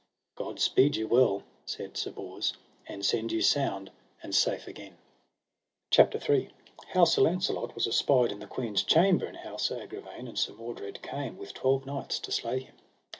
God 0.33 0.59
speed 0.59 0.95
you 0.95 1.07
well, 1.07 1.43
said 1.63 1.95
Sir 1.95 2.09
Bors, 2.09 2.53
and 2.87 3.05
send 3.05 3.31
you 3.31 3.43
sound 3.43 3.91
and 4.23 4.33
safe 4.33 4.67
again. 4.67 4.97
CHAPTER 5.91 6.17
III. 6.17 6.49
How 6.87 7.05
Sir 7.05 7.21
Launcelot 7.21 7.75
was 7.75 7.85
espied 7.85 8.31
in 8.31 8.39
the 8.39 8.47
queen's 8.47 8.81
chamber, 8.81 9.27
and 9.27 9.37
how 9.37 9.57
Sir 9.57 9.79
Agravaine 9.83 10.27
and 10.27 10.39
Sir 10.39 10.53
Mordred 10.53 11.03
came 11.03 11.37
with 11.37 11.53
twelve 11.53 11.85
knights 11.85 12.17
to 12.21 12.31
slay 12.31 12.61
him. 12.61 12.73